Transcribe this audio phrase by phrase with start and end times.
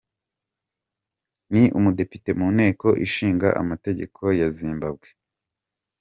[1.51, 5.07] Ni umudepite mu nteko ishinga amategeko ya Zimbabwe.